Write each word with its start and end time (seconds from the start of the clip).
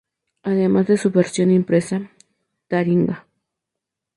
Además 0.41 0.87
de 0.87 0.97
su 0.97 1.11
versión 1.11 1.51
impresa, 1.51 2.09
Taringa! 2.67 3.27